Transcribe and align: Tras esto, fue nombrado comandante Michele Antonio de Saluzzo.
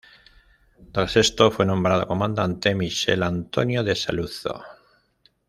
Tras 0.93 1.15
esto, 1.15 1.51
fue 1.51 1.67
nombrado 1.67 2.07
comandante 2.07 2.73
Michele 2.73 3.23
Antonio 3.23 3.83
de 3.83 3.95
Saluzzo. 3.95 4.63